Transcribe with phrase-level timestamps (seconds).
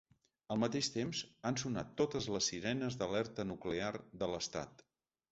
[0.53, 1.19] Al mateix temps
[1.49, 3.91] han sonat totes les sirenes d’alerta nuclear
[4.23, 4.83] de l’estat.